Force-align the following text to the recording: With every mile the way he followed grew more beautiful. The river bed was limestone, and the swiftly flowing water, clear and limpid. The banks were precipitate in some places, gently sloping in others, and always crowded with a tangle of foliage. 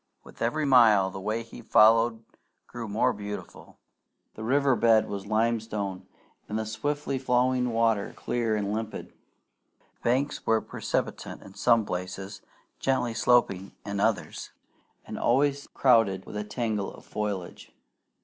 With 0.23 0.41
every 0.41 0.65
mile 0.65 1.11
the 1.11 1.19
way 1.19 1.43
he 1.43 1.61
followed 1.61 2.23
grew 2.65 2.87
more 2.87 3.13
beautiful. 3.13 3.77
The 4.33 4.43
river 4.43 4.75
bed 4.75 5.07
was 5.07 5.27
limestone, 5.27 6.07
and 6.49 6.57
the 6.57 6.65
swiftly 6.65 7.19
flowing 7.19 7.69
water, 7.69 8.11
clear 8.17 8.55
and 8.55 8.73
limpid. 8.73 9.09
The 9.09 9.99
banks 10.01 10.43
were 10.43 10.59
precipitate 10.59 11.43
in 11.43 11.53
some 11.53 11.85
places, 11.85 12.41
gently 12.79 13.13
sloping 13.13 13.73
in 13.85 13.99
others, 13.99 14.49
and 15.05 15.19
always 15.19 15.67
crowded 15.75 16.25
with 16.25 16.35
a 16.35 16.43
tangle 16.43 16.91
of 16.91 17.05
foliage. 17.05 17.71